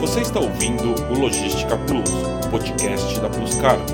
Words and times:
Você 0.00 0.20
está 0.20 0.38
ouvindo 0.38 0.94
o 1.10 1.18
Logística 1.18 1.76
Plus, 1.86 2.10
o 2.46 2.50
podcast 2.50 3.18
da 3.18 3.30
Plus 3.30 3.54
Cargo. 3.58 3.84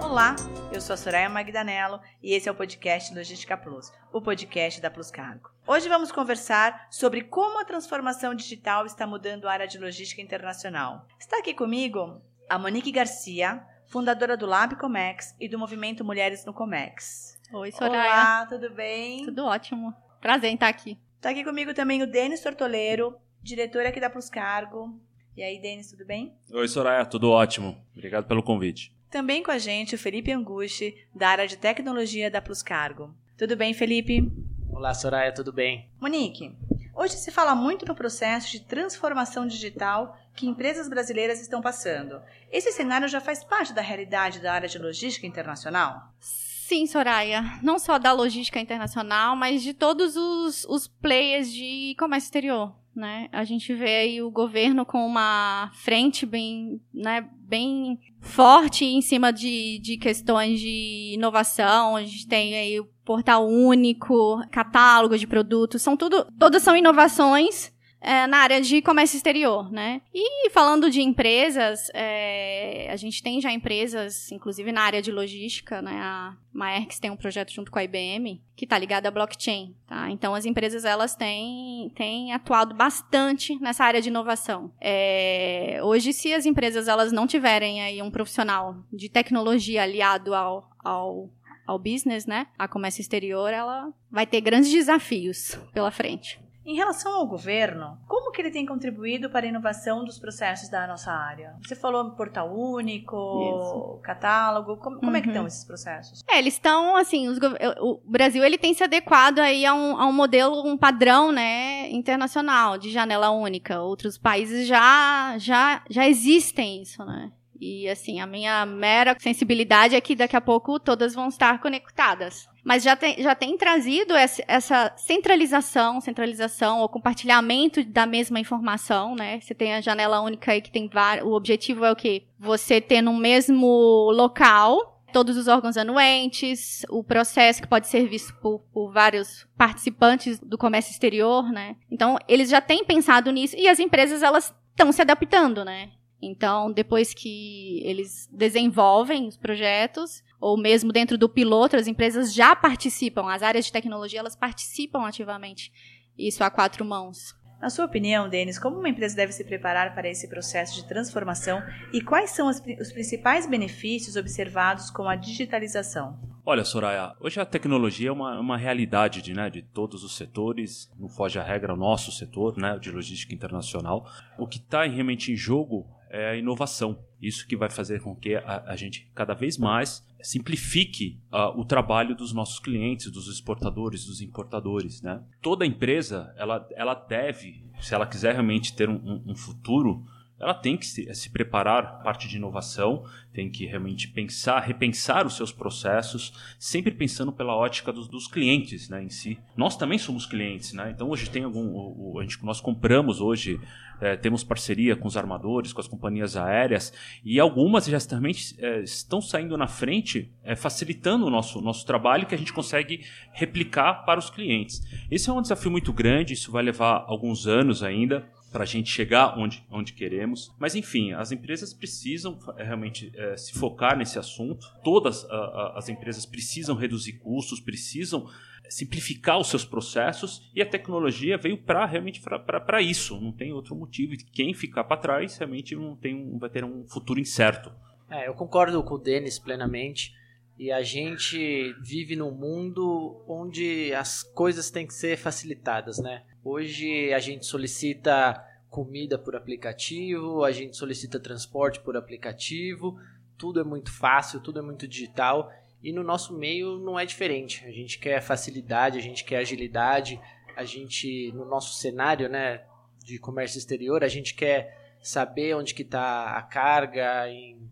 Olá, 0.00 0.36
eu 0.72 0.80
sou 0.80 0.94
a 0.94 0.96
Soraya 0.96 1.28
Magdanello 1.28 2.00
e 2.22 2.32
esse 2.34 2.48
é 2.48 2.52
o 2.52 2.54
podcast 2.54 3.12
Logística 3.12 3.56
Plus, 3.56 3.92
o 4.12 4.22
podcast 4.22 4.80
da 4.80 4.90
Plus 4.90 5.10
Cargo. 5.10 5.50
Hoje 5.66 5.88
vamos 5.88 6.12
conversar 6.12 6.86
sobre 6.90 7.22
como 7.22 7.60
a 7.60 7.64
transformação 7.64 8.34
digital 8.34 8.86
está 8.86 9.06
mudando 9.06 9.48
a 9.48 9.52
área 9.52 9.66
de 9.66 9.78
logística 9.78 10.22
internacional. 10.22 11.04
Está 11.18 11.38
aqui 11.38 11.52
comigo 11.52 12.22
a 12.48 12.58
Monique 12.58 12.92
Garcia, 12.92 13.60
fundadora 13.86 14.36
do 14.36 14.46
Lab 14.46 14.76
Comex 14.76 15.34
e 15.40 15.48
do 15.48 15.58
movimento 15.58 16.04
Mulheres 16.04 16.44
no 16.44 16.54
Comex. 16.54 17.38
Oi, 17.52 17.72
Soraya. 17.72 18.04
Olá, 18.04 18.46
tudo 18.46 18.70
bem? 18.70 19.24
Tudo 19.24 19.44
ótimo. 19.44 19.92
Prazer 20.20 20.50
em 20.50 20.54
estar 20.54 20.68
aqui. 20.68 20.98
Está 21.26 21.32
aqui 21.32 21.42
comigo 21.42 21.74
também 21.74 22.04
o 22.04 22.06
Denis 22.06 22.40
Tortoleiro, 22.40 23.16
diretor 23.42 23.84
aqui 23.84 23.98
da 23.98 24.08
Plus 24.08 24.30
Cargo. 24.30 24.96
E 25.36 25.42
aí, 25.42 25.60
Denis, 25.60 25.90
tudo 25.90 26.06
bem? 26.06 26.32
Oi, 26.52 26.68
Soraya, 26.68 27.04
tudo 27.04 27.32
ótimo. 27.32 27.76
Obrigado 27.96 28.28
pelo 28.28 28.44
convite. 28.44 28.94
Também 29.10 29.42
com 29.42 29.50
a 29.50 29.58
gente 29.58 29.96
o 29.96 29.98
Felipe 29.98 30.30
Anguchi, 30.30 30.96
da 31.12 31.30
área 31.30 31.48
de 31.48 31.56
tecnologia 31.56 32.30
da 32.30 32.40
Plus 32.40 32.62
Cargo. 32.62 33.12
Tudo 33.36 33.56
bem, 33.56 33.74
Felipe? 33.74 34.22
Olá, 34.70 34.94
Soraya, 34.94 35.34
tudo 35.34 35.52
bem? 35.52 35.90
Monique, 36.00 36.54
hoje 36.94 37.16
se 37.16 37.32
fala 37.32 37.56
muito 37.56 37.84
no 37.84 37.96
processo 37.96 38.52
de 38.52 38.60
transformação 38.60 39.48
digital 39.48 40.16
que 40.32 40.46
empresas 40.46 40.88
brasileiras 40.88 41.40
estão 41.40 41.60
passando. 41.60 42.22
Esse 42.52 42.70
cenário 42.70 43.08
já 43.08 43.20
faz 43.20 43.42
parte 43.42 43.72
da 43.72 43.82
realidade 43.82 44.38
da 44.38 44.52
área 44.52 44.68
de 44.68 44.78
logística 44.78 45.26
internacional? 45.26 46.02
Sim, 46.20 46.45
Soraya. 46.86 47.58
Não 47.62 47.78
só 47.78 47.98
da 47.98 48.12
logística 48.12 48.60
internacional, 48.60 49.36
mas 49.36 49.62
de 49.62 49.72
todos 49.72 50.16
os, 50.16 50.64
os 50.68 50.88
players 50.88 51.52
de 51.52 51.94
comércio 51.98 52.26
exterior. 52.26 52.74
Né? 52.94 53.28
A 53.30 53.44
gente 53.44 53.74
vê 53.74 53.96
aí 53.96 54.22
o 54.22 54.30
governo 54.30 54.86
com 54.86 55.06
uma 55.06 55.70
frente 55.74 56.24
bem, 56.24 56.80
né, 56.94 57.28
bem 57.40 58.00
forte 58.20 58.86
em 58.86 59.02
cima 59.02 59.30
de, 59.30 59.78
de 59.80 59.98
questões 59.98 60.58
de 60.58 61.12
inovação. 61.14 61.94
A 61.94 62.02
gente 62.02 62.26
tem 62.26 62.56
aí 62.56 62.80
o 62.80 62.88
portal 63.04 63.46
único, 63.46 64.42
catálogo 64.50 65.16
de 65.18 65.26
produtos, 65.26 65.82
são 65.82 65.96
tudo, 65.96 66.26
todas 66.38 66.62
são 66.62 66.74
inovações 66.74 67.70
é, 68.06 68.24
na 68.28 68.38
área 68.38 68.60
de 68.60 68.80
comércio 68.80 69.16
exterior, 69.16 69.68
né? 69.72 70.00
E 70.14 70.48
falando 70.50 70.88
de 70.88 71.02
empresas, 71.02 71.90
é, 71.92 72.88
a 72.88 72.94
gente 72.94 73.20
tem 73.20 73.40
já 73.40 73.50
empresas, 73.50 74.30
inclusive 74.30 74.70
na 74.70 74.82
área 74.82 75.02
de 75.02 75.10
logística, 75.10 75.82
né? 75.82 75.98
A 76.00 76.36
Maerx 76.52 77.00
tem 77.00 77.10
um 77.10 77.16
projeto 77.16 77.52
junto 77.52 77.68
com 77.68 77.80
a 77.80 77.82
IBM 77.82 78.40
que 78.54 78.64
está 78.64 78.78
ligado 78.78 79.06
à 79.06 79.10
blockchain, 79.10 79.74
tá? 79.88 80.08
Então 80.08 80.36
as 80.36 80.46
empresas 80.46 80.84
elas 80.84 81.16
têm, 81.16 81.90
têm 81.96 82.32
atuado 82.32 82.76
bastante 82.76 83.58
nessa 83.60 83.84
área 83.84 84.00
de 84.00 84.08
inovação. 84.08 84.70
É, 84.80 85.80
hoje, 85.82 86.12
se 86.12 86.32
as 86.32 86.46
empresas 86.46 86.86
elas 86.86 87.10
não 87.10 87.26
tiverem 87.26 87.82
aí 87.82 88.00
um 88.00 88.10
profissional 88.10 88.76
de 88.92 89.08
tecnologia 89.08 89.82
aliado 89.82 90.32
ao, 90.32 90.70
ao 90.78 91.28
ao 91.66 91.80
business, 91.80 92.26
né? 92.26 92.46
A 92.56 92.68
comércio 92.68 93.00
exterior, 93.00 93.52
ela 93.52 93.92
vai 94.08 94.24
ter 94.24 94.40
grandes 94.40 94.70
desafios 94.70 95.58
pela 95.74 95.90
frente. 95.90 96.38
Em 96.66 96.74
relação 96.74 97.12
ao 97.12 97.26
governo, 97.26 97.96
como 98.08 98.32
que 98.32 98.42
ele 98.42 98.50
tem 98.50 98.66
contribuído 98.66 99.30
para 99.30 99.46
a 99.46 99.48
inovação 99.48 100.04
dos 100.04 100.18
processos 100.18 100.68
da 100.68 100.84
nossa 100.84 101.12
área? 101.12 101.54
Você 101.64 101.76
falou 101.76 102.10
portal 102.10 102.52
único, 102.52 103.16
Isso. 103.16 104.00
catálogo, 104.02 104.76
como, 104.78 104.98
como 104.98 105.12
uhum. 105.12 105.16
é 105.16 105.20
que 105.20 105.28
uhum. 105.28 105.32
estão 105.34 105.46
esses 105.46 105.64
processos? 105.64 106.24
É, 106.28 106.38
eles 106.38 106.54
estão, 106.54 106.96
assim, 106.96 107.28
os, 107.28 107.38
o 107.80 108.00
Brasil 108.04 108.42
ele 108.42 108.58
tem 108.58 108.74
se 108.74 108.82
adequado 108.82 109.38
aí 109.38 109.64
a 109.64 109.72
um, 109.72 109.96
a 109.96 110.06
um 110.06 110.12
modelo, 110.12 110.66
um 110.66 110.76
padrão, 110.76 111.30
né, 111.30 111.88
internacional 111.90 112.76
de 112.76 112.90
janela 112.90 113.30
única. 113.30 113.80
Outros 113.80 114.18
países 114.18 114.66
já, 114.66 115.36
já, 115.38 115.84
já 115.88 116.08
existem 116.08 116.82
isso, 116.82 117.04
né? 117.04 117.30
E 117.60 117.88
assim, 117.88 118.20
a 118.20 118.26
minha 118.26 118.64
mera 118.66 119.16
sensibilidade 119.18 119.94
é 119.94 120.00
que 120.00 120.14
daqui 120.14 120.36
a 120.36 120.40
pouco 120.40 120.78
todas 120.78 121.14
vão 121.14 121.28
estar 121.28 121.60
conectadas. 121.60 122.48
Mas 122.64 122.82
já 122.82 122.96
tem, 122.96 123.22
já 123.22 123.34
tem 123.34 123.56
trazido 123.56 124.12
essa 124.14 124.92
centralização, 124.96 126.00
centralização 126.00 126.80
ou 126.80 126.88
compartilhamento 126.88 127.84
da 127.84 128.04
mesma 128.06 128.40
informação, 128.40 129.14
né? 129.14 129.38
Você 129.40 129.54
tem 129.54 129.74
a 129.74 129.80
janela 129.80 130.20
única 130.20 130.50
aí 130.50 130.60
que 130.60 130.72
tem 130.72 130.88
vários. 130.88 131.26
O 131.26 131.32
objetivo 131.32 131.84
é 131.84 131.92
o 131.92 131.96
quê? 131.96 132.24
Você 132.38 132.80
ter 132.80 133.00
no 133.00 133.14
mesmo 133.14 134.10
local 134.10 134.96
todos 135.12 135.36
os 135.36 135.48
órgãos 135.48 135.76
anuentes, 135.76 136.84
o 136.90 137.02
processo 137.02 137.62
que 137.62 137.68
pode 137.68 137.86
ser 137.86 138.06
visto 138.06 138.34
por, 138.34 138.58
por, 138.72 138.92
vários 138.92 139.46
participantes 139.56 140.38
do 140.38 140.58
comércio 140.58 140.90
exterior, 140.90 141.50
né? 141.50 141.76
Então, 141.90 142.18
eles 142.28 142.50
já 142.50 142.60
têm 142.60 142.84
pensado 142.84 143.30
nisso 143.30 143.56
e 143.56 143.66
as 143.66 143.78
empresas, 143.78 144.22
elas 144.22 144.54
estão 144.72 144.92
se 144.92 145.00
adaptando, 145.00 145.64
né? 145.64 145.90
Então, 146.20 146.72
depois 146.72 147.12
que 147.12 147.82
eles 147.84 148.28
desenvolvem 148.32 149.28
os 149.28 149.36
projetos, 149.36 150.22
ou 150.40 150.56
mesmo 150.56 150.92
dentro 150.92 151.18
do 151.18 151.28
piloto, 151.28 151.76
as 151.76 151.86
empresas 151.86 152.32
já 152.32 152.56
participam, 152.56 153.30
as 153.30 153.42
áreas 153.42 153.66
de 153.66 153.72
tecnologia, 153.72 154.20
elas 154.20 154.36
participam 154.36 155.06
ativamente. 155.06 155.72
Isso 156.18 156.42
a 156.42 156.50
quatro 156.50 156.84
mãos. 156.84 157.34
Na 157.60 157.70
sua 157.70 157.86
opinião, 157.86 158.28
Denis, 158.28 158.58
como 158.58 158.78
uma 158.78 158.88
empresa 158.88 159.16
deve 159.16 159.32
se 159.32 159.42
preparar 159.42 159.94
para 159.94 160.08
esse 160.08 160.28
processo 160.28 160.74
de 160.74 160.86
transformação 160.86 161.62
e 161.92 162.02
quais 162.02 162.30
são 162.30 162.48
as, 162.48 162.62
os 162.80 162.92
principais 162.92 163.46
benefícios 163.46 164.14
observados 164.14 164.90
com 164.90 165.08
a 165.08 165.16
digitalização? 165.16 166.18
Olha, 166.44 166.64
Soraya, 166.64 167.14
hoje 167.18 167.40
a 167.40 167.46
tecnologia 167.46 168.10
é 168.10 168.12
uma, 168.12 168.38
uma 168.38 168.56
realidade 168.56 169.20
de, 169.20 169.34
né, 169.34 169.50
de 169.50 169.62
todos 169.62 170.04
os 170.04 170.16
setores, 170.16 170.92
não 170.98 171.08
foge 171.08 171.38
a 171.38 171.42
regra 171.42 171.74
o 171.74 171.76
nosso 171.76 172.12
setor 172.12 172.56
né, 172.56 172.78
de 172.78 172.90
logística 172.90 173.34
internacional. 173.34 174.06
O 174.38 174.46
que 174.46 174.58
está 174.58 174.84
realmente 174.84 175.32
em 175.32 175.36
jogo 175.36 175.86
é 176.10 176.30
a 176.30 176.36
inovação. 176.36 176.98
Isso 177.20 177.46
que 177.46 177.56
vai 177.56 177.70
fazer 177.70 178.00
com 178.00 178.14
que 178.14 178.34
a, 178.34 178.64
a 178.66 178.76
gente 178.76 179.10
cada 179.14 179.34
vez 179.34 179.56
mais 179.56 180.06
simplifique 180.22 181.20
uh, 181.32 181.58
o 181.58 181.64
trabalho 181.64 182.14
dos 182.14 182.32
nossos 182.32 182.58
clientes, 182.58 183.10
dos 183.10 183.28
exportadores, 183.28 184.04
dos 184.04 184.20
importadores. 184.20 185.02
Né? 185.02 185.22
Toda 185.40 185.66
empresa 185.66 186.34
ela, 186.36 186.66
ela 186.72 186.94
deve, 186.94 187.64
se 187.80 187.94
ela 187.94 188.06
quiser 188.06 188.32
realmente 188.32 188.74
ter 188.74 188.88
um, 188.88 188.96
um, 188.96 189.22
um 189.28 189.36
futuro, 189.36 190.04
ela 190.38 190.52
tem 190.52 190.76
que 190.76 190.86
se, 190.86 191.12
se 191.14 191.30
preparar 191.30 192.02
parte 192.02 192.28
de 192.28 192.36
inovação, 192.36 193.04
tem 193.32 193.50
que 193.50 193.64
realmente 193.64 194.08
pensar, 194.08 194.60
repensar 194.60 195.26
os 195.26 195.34
seus 195.34 195.50
processos, 195.50 196.32
sempre 196.58 196.90
pensando 196.90 197.32
pela 197.32 197.56
ótica 197.56 197.92
dos, 197.92 198.06
dos 198.06 198.28
clientes, 198.28 198.88
né, 198.88 199.02
em 199.02 199.08
si. 199.08 199.38
Nós 199.56 199.76
também 199.76 199.98
somos 199.98 200.26
clientes, 200.26 200.72
né? 200.74 200.90
Então 200.90 201.08
hoje 201.08 201.30
tem 201.30 201.44
algum, 201.44 201.68
o, 201.68 202.14
o, 202.14 202.20
a 202.20 202.22
gente, 202.22 202.42
nós 202.44 202.60
compramos 202.60 203.20
hoje, 203.20 203.58
é, 204.00 204.16
temos 204.16 204.44
parceria 204.44 204.96
com 204.96 205.08
os 205.08 205.16
armadores, 205.16 205.72
com 205.72 205.80
as 205.80 205.88
companhias 205.88 206.36
aéreas 206.36 206.92
e 207.24 207.40
algumas 207.40 207.86
já 207.86 207.98
também 208.00 208.34
é, 208.58 208.80
estão 208.80 209.20
saindo 209.20 209.56
na 209.56 209.66
frente, 209.66 210.30
é, 210.44 210.54
facilitando 210.54 211.26
o 211.26 211.30
nosso 211.30 211.60
nosso 211.60 211.86
trabalho 211.86 212.26
que 212.26 212.34
a 212.34 212.38
gente 212.38 212.52
consegue 212.52 213.04
replicar 213.32 214.04
para 214.04 214.18
os 214.18 214.30
clientes. 214.30 214.82
Esse 215.10 215.30
é 215.30 215.32
um 215.32 215.42
desafio 215.42 215.70
muito 215.70 215.92
grande, 215.92 216.34
isso 216.34 216.50
vai 216.52 216.62
levar 216.62 217.04
alguns 217.06 217.46
anos 217.46 217.82
ainda 217.82 218.26
para 218.56 218.62
a 218.62 218.66
gente 218.66 218.90
chegar 218.90 219.38
onde, 219.38 219.62
onde 219.70 219.92
queremos. 219.92 220.50
Mas, 220.58 220.74
enfim, 220.74 221.12
as 221.12 221.30
empresas 221.30 221.74
precisam 221.74 222.38
é, 222.56 222.64
realmente 222.64 223.12
é, 223.14 223.36
se 223.36 223.52
focar 223.52 223.98
nesse 223.98 224.18
assunto. 224.18 224.66
Todas 224.82 225.24
a, 225.24 225.36
a, 225.36 225.78
as 225.78 225.90
empresas 225.90 226.24
precisam 226.24 226.74
reduzir 226.74 227.14
custos, 227.14 227.60
precisam 227.60 228.26
simplificar 228.70 229.38
os 229.38 229.48
seus 229.48 229.64
processos 229.64 230.50
e 230.54 230.62
a 230.62 230.66
tecnologia 230.66 231.36
veio 231.36 231.58
para 231.58 231.84
realmente 231.86 232.20
para 232.20 232.82
isso. 232.82 233.20
Não 233.20 233.32
tem 233.32 233.52
outro 233.52 233.74
motivo. 233.74 234.14
Quem 234.32 234.54
ficar 234.54 234.84
para 234.84 234.96
trás 234.96 235.36
realmente 235.36 235.74
não 235.74 235.96
tem 235.96 236.14
um, 236.14 236.38
vai 236.38 236.50
ter 236.50 236.64
um 236.64 236.86
futuro 236.86 237.20
incerto. 237.20 237.72
É, 238.10 238.28
eu 238.28 238.34
concordo 238.34 238.82
com 238.82 238.94
o 238.94 238.98
Denis 238.98 239.38
plenamente. 239.38 240.14
E 240.58 240.72
a 240.72 240.82
gente 240.82 241.74
vive 241.82 242.16
num 242.16 242.30
mundo 242.30 243.22
onde 243.28 243.92
as 243.92 244.22
coisas 244.22 244.70
têm 244.70 244.86
que 244.86 244.94
ser 244.94 245.18
facilitadas, 245.18 245.98
né? 245.98 246.22
Hoje 246.42 247.12
a 247.12 247.18
gente 247.18 247.44
solicita 247.44 248.42
comida 248.70 249.18
por 249.18 249.36
aplicativo, 249.36 250.44
a 250.44 250.52
gente 250.52 250.76
solicita 250.76 251.20
transporte 251.20 251.80
por 251.80 251.94
aplicativo, 251.94 252.98
tudo 253.36 253.60
é 253.60 253.64
muito 253.64 253.92
fácil, 253.92 254.40
tudo 254.40 254.58
é 254.58 254.62
muito 254.62 254.88
digital 254.88 255.52
e 255.82 255.92
no 255.92 256.02
nosso 256.02 256.36
meio 256.36 256.78
não 256.78 256.98
é 256.98 257.04
diferente. 257.04 257.64
A 257.66 257.70
gente 257.70 257.98
quer 257.98 258.20
facilidade, 258.20 258.98
a 258.98 259.02
gente 259.02 259.24
quer 259.24 259.38
agilidade, 259.38 260.20
a 260.56 260.64
gente 260.64 261.32
no 261.32 261.44
nosso 261.44 261.74
cenário, 261.78 262.28
né, 262.28 262.64
de 263.04 263.18
comércio 263.18 263.58
exterior, 263.58 264.02
a 264.02 264.08
gente 264.08 264.34
quer 264.34 264.96
saber 265.00 265.54
onde 265.54 265.74
que 265.74 265.82
está 265.82 266.36
a 266.36 266.42
carga 266.42 267.28
em, 267.28 267.70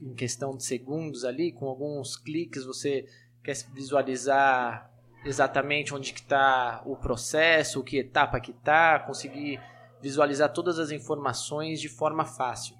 em 0.00 0.14
questão 0.14 0.56
de 0.56 0.64
segundos 0.64 1.24
ali, 1.24 1.52
com 1.52 1.66
alguns 1.66 2.16
cliques 2.16 2.64
você 2.64 3.04
quer 3.42 3.56
visualizar 3.74 4.90
exatamente 5.24 5.94
onde 5.94 6.12
que 6.12 6.20
está 6.20 6.82
o 6.86 6.96
processo, 6.96 7.84
que 7.84 7.98
etapa 7.98 8.40
que 8.40 8.52
está, 8.52 8.98
conseguir 9.00 9.60
visualizar 10.00 10.50
todas 10.52 10.78
as 10.78 10.90
informações 10.90 11.80
de 11.80 11.88
forma 11.88 12.24
fácil. 12.24 12.79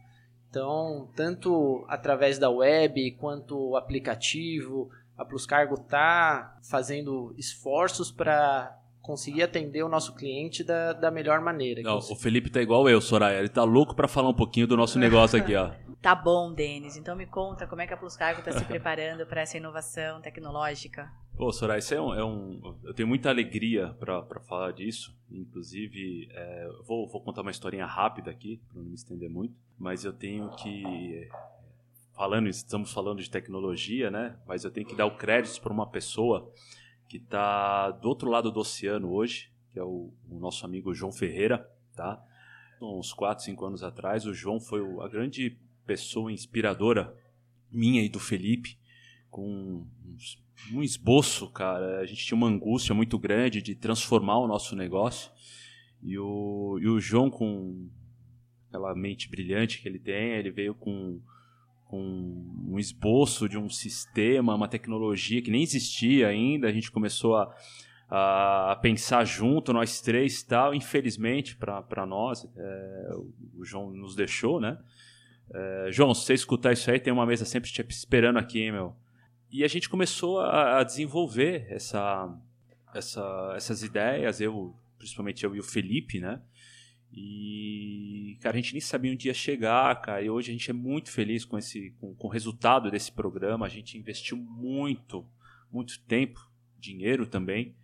Então, 0.50 1.08
tanto 1.14 1.84
através 1.88 2.36
da 2.36 2.50
web 2.50 3.12
quanto 3.12 3.56
o 3.56 3.76
aplicativo, 3.76 4.90
a 5.16 5.24
Pluscargo 5.24 5.74
está 5.74 6.58
fazendo 6.68 7.32
esforços 7.38 8.10
para 8.10 8.76
conseguir 9.00 9.44
atender 9.44 9.84
o 9.84 9.88
nosso 9.88 10.14
cliente 10.14 10.64
da, 10.64 10.92
da 10.92 11.10
melhor 11.10 11.40
maneira. 11.40 11.82
Não, 11.82 11.98
o 11.98 12.16
Felipe 12.16 12.50
tá 12.50 12.60
igual 12.60 12.88
eu, 12.88 13.00
Soraya. 13.00 13.38
Ele 13.38 13.48
tá 13.48 13.62
louco 13.62 13.94
para 13.94 14.08
falar 14.08 14.28
um 14.28 14.34
pouquinho 14.34 14.66
do 14.66 14.76
nosso 14.76 14.98
negócio 14.98 15.38
aqui, 15.38 15.54
ó. 15.54 15.70
Tá 16.00 16.14
bom, 16.14 16.50
Denis. 16.50 16.96
Então 16.96 17.14
me 17.14 17.26
conta 17.26 17.66
como 17.66 17.82
é 17.82 17.86
que 17.86 17.92
a 17.92 17.96
Plus 17.96 18.16
Cargo 18.16 18.38
está 18.38 18.52
se 18.52 18.64
preparando 18.64 19.26
para 19.26 19.42
essa 19.42 19.58
inovação 19.58 20.18
tecnológica. 20.22 21.12
Pô, 21.36 21.52
Soraya, 21.52 21.78
isso 21.78 21.92
é 21.92 22.00
um, 22.00 22.14
é 22.14 22.24
um 22.24 22.78
eu 22.84 22.94
tenho 22.94 23.06
muita 23.06 23.28
alegria 23.28 23.94
para 24.00 24.40
falar 24.40 24.72
disso. 24.72 25.14
Inclusive, 25.30 26.26
é, 26.32 26.68
vou, 26.86 27.06
vou 27.06 27.20
contar 27.20 27.42
uma 27.42 27.50
historinha 27.50 27.84
rápida 27.84 28.30
aqui, 28.30 28.62
para 28.72 28.80
não 28.80 28.88
me 28.88 28.94
estender 28.94 29.28
muito. 29.28 29.54
Mas 29.80 30.04
eu 30.04 30.12
tenho 30.12 30.50
que 30.56 31.26
falando, 32.14 32.50
estamos 32.50 32.92
falando 32.92 33.22
de 33.22 33.30
tecnologia, 33.30 34.10
né? 34.10 34.38
Mas 34.46 34.62
eu 34.62 34.70
tenho 34.70 34.86
que 34.86 34.94
dar 34.94 35.06
o 35.06 35.16
crédito 35.16 35.58
para 35.62 35.72
uma 35.72 35.88
pessoa 35.88 36.52
que 37.08 37.16
está 37.16 37.90
do 37.90 38.06
outro 38.06 38.28
lado 38.28 38.52
do 38.52 38.60
oceano 38.60 39.10
hoje, 39.10 39.50
que 39.72 39.78
é 39.78 39.82
o, 39.82 40.12
o 40.28 40.38
nosso 40.38 40.66
amigo 40.66 40.92
João 40.92 41.10
Ferreira, 41.10 41.66
tá? 41.96 42.22
Uns 42.78 43.14
4, 43.14 43.42
5 43.42 43.64
anos 43.64 43.82
atrás, 43.82 44.26
o 44.26 44.34
João 44.34 44.60
foi 44.60 44.82
a 45.02 45.08
grande 45.08 45.58
pessoa 45.86 46.30
inspiradora 46.30 47.16
minha 47.70 48.02
e 48.02 48.08
do 48.10 48.20
Felipe, 48.20 48.78
com 49.30 49.86
um 50.74 50.82
esboço, 50.82 51.50
cara. 51.50 52.00
A 52.00 52.04
gente 52.04 52.26
tinha 52.26 52.36
uma 52.36 52.48
angústia 52.48 52.94
muito 52.94 53.18
grande 53.18 53.62
de 53.62 53.74
transformar 53.74 54.40
o 54.40 54.46
nosso 54.46 54.76
negócio. 54.76 55.32
E 56.02 56.18
o, 56.18 56.78
e 56.82 56.86
o 56.86 57.00
João, 57.00 57.30
com 57.30 57.88
aquela 58.70 58.94
mente 58.94 59.28
brilhante 59.28 59.82
que 59.82 59.88
ele 59.88 59.98
tem, 59.98 60.30
ele 60.30 60.50
veio 60.50 60.74
com, 60.74 61.20
com 61.84 62.00
um 62.68 62.78
esboço 62.78 63.48
de 63.48 63.58
um 63.58 63.68
sistema, 63.68 64.54
uma 64.54 64.68
tecnologia 64.68 65.42
que 65.42 65.50
nem 65.50 65.62
existia 65.62 66.28
ainda. 66.28 66.68
A 66.68 66.72
gente 66.72 66.90
começou 66.90 67.36
a, 67.36 68.72
a 68.72 68.76
pensar 68.76 69.24
junto, 69.24 69.72
nós 69.72 70.00
três 70.00 70.42
tal. 70.44 70.72
Infelizmente, 70.72 71.56
para 71.56 72.06
nós, 72.06 72.48
é, 72.56 73.10
o 73.56 73.64
João 73.64 73.90
nos 73.90 74.14
deixou, 74.14 74.60
né? 74.60 74.78
É, 75.52 75.88
João, 75.90 76.14
se 76.14 76.24
você 76.24 76.34
escutar 76.34 76.72
isso 76.72 76.88
aí, 76.88 77.00
tem 77.00 77.12
uma 77.12 77.26
mesa 77.26 77.44
sempre 77.44 77.68
te 77.70 77.84
esperando 77.88 78.38
aqui, 78.38 78.60
hein, 78.60 78.72
meu. 78.72 78.94
E 79.50 79.64
a 79.64 79.68
gente 79.68 79.88
começou 79.88 80.38
a, 80.38 80.78
a 80.78 80.84
desenvolver 80.84 81.66
essa, 81.68 82.32
essa, 82.94 83.52
essas 83.56 83.82
ideias, 83.82 84.40
eu, 84.40 84.72
principalmente 84.96 85.44
eu 85.44 85.56
e 85.56 85.58
o 85.58 85.64
Felipe, 85.64 86.20
né? 86.20 86.40
E, 87.12 88.38
cara, 88.40 88.56
a 88.56 88.60
gente 88.60 88.72
nem 88.72 88.80
sabia 88.80 89.12
onde 89.12 89.28
ia 89.28 89.34
chegar, 89.34 90.00
cara. 90.00 90.22
E 90.22 90.30
hoje 90.30 90.50
a 90.50 90.52
gente 90.52 90.70
é 90.70 90.74
muito 90.74 91.10
feliz 91.10 91.44
com, 91.44 91.58
esse, 91.58 91.90
com, 92.00 92.14
com 92.14 92.28
o 92.28 92.30
resultado 92.30 92.90
desse 92.90 93.10
programa. 93.10 93.66
A 93.66 93.68
gente 93.68 93.98
investiu 93.98 94.36
muito, 94.36 95.26
muito 95.70 95.98
tempo, 96.00 96.48
dinheiro 96.78 97.26
também. 97.26 97.74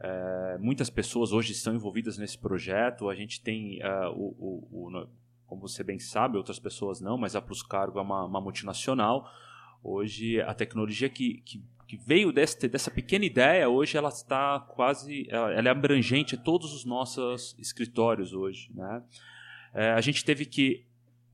É, 0.00 0.58
muitas 0.58 0.90
pessoas 0.90 1.32
hoje 1.32 1.52
estão 1.52 1.74
envolvidas 1.74 2.18
nesse 2.18 2.36
projeto. 2.36 3.08
A 3.08 3.14
gente 3.14 3.40
tem 3.40 3.80
uh, 3.82 4.10
o, 4.10 4.68
o, 4.70 4.88
o 4.88 5.08
como 5.46 5.62
você 5.62 5.82
bem 5.82 5.98
sabe, 5.98 6.36
outras 6.36 6.58
pessoas 6.58 7.00
não, 7.00 7.16
mas 7.16 7.36
a 7.36 7.40
Plus 7.42 7.62
Cargo 7.62 7.98
é 7.98 8.02
uma, 8.02 8.24
uma 8.24 8.40
multinacional. 8.40 9.30
Hoje, 9.82 10.40
a 10.40 10.54
tecnologia 10.54 11.08
que, 11.08 11.42
que, 11.42 11.62
que 11.86 11.96
veio 11.96 12.32
desse, 12.32 12.68
dessa 12.68 12.90
pequena 12.90 13.24
ideia, 13.24 13.68
hoje 13.68 13.96
ela 13.96 14.08
está 14.08 14.60
quase, 14.60 15.26
ela, 15.28 15.52
é 15.52 15.68
abrangente 15.68 16.34
a 16.34 16.38
todos 16.38 16.72
os 16.72 16.84
nossos 16.84 17.54
escritórios 17.58 18.32
hoje. 18.32 18.70
Né? 18.74 19.02
É, 19.74 19.90
a 19.92 20.00
gente 20.00 20.24
teve 20.24 20.44
que 20.44 20.86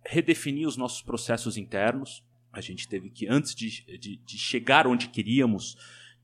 redefinir 0.04 0.66
os 0.66 0.76
nossos 0.76 1.02
processos 1.02 1.56
internos, 1.56 2.24
a 2.52 2.60
gente 2.60 2.88
teve 2.88 3.10
que, 3.10 3.28
antes 3.28 3.54
de, 3.54 3.98
de, 3.98 4.16
de 4.16 4.38
chegar 4.38 4.86
onde 4.86 5.08
queríamos, 5.08 5.76